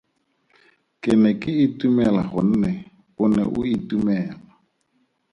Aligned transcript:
Ke 1.01 1.11
ne 1.21 1.29
ke 1.41 1.51
itumela 1.65 2.23
gonne 2.31 2.71
o 3.21 3.25
ne 3.33 3.43
o 3.57 3.59
itumela. 3.75 4.35